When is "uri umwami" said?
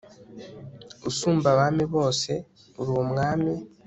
2.81-3.51